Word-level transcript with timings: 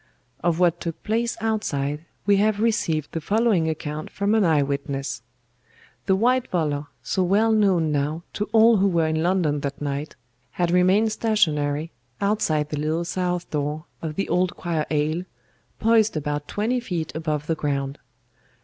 "Of 0.43 0.57
what 0.59 0.81
took 0.81 1.03
place 1.03 1.37
outside 1.41 2.05
we 2.25 2.37
have 2.37 2.59
received 2.59 3.11
the 3.11 3.21
following 3.21 3.69
account 3.69 4.09
from 4.09 4.33
an 4.33 4.43
eye 4.43 4.63
witness. 4.63 5.21
The 6.07 6.15
white 6.15 6.49
volor, 6.49 6.87
so 7.03 7.21
well 7.21 7.51
known 7.51 7.91
now 7.91 8.23
to 8.33 8.45
all 8.51 8.77
who 8.77 8.87
were 8.87 9.05
in 9.05 9.21
London 9.21 9.59
that 9.59 9.79
night, 9.79 10.15
had 10.53 10.71
remained 10.71 11.11
stationary 11.11 11.91
outside 12.19 12.69
the 12.69 12.79
little 12.79 13.05
south 13.05 13.47
door 13.51 13.85
of 14.01 14.15
the 14.15 14.27
Old 14.27 14.55
Choir 14.57 14.87
aisle, 14.89 15.21
poised 15.77 16.17
about 16.17 16.47
twenty 16.47 16.79
feet 16.79 17.13
above 17.13 17.45
the 17.45 17.53
ground. 17.53 17.99